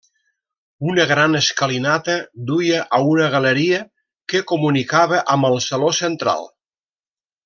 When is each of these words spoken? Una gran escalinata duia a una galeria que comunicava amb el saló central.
Una 0.91 1.03
gran 1.11 1.39
escalinata 1.39 2.15
duia 2.47 2.79
a 2.99 3.01
una 3.11 3.27
galeria 3.37 3.81
que 4.33 4.41
comunicava 4.55 5.21
amb 5.35 5.49
el 5.51 5.61
saló 5.67 5.93
central. 6.03 6.43